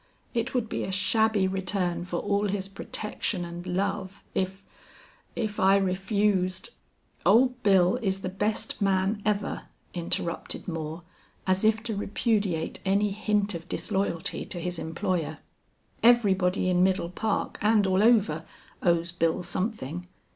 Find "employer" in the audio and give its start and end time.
14.79-15.37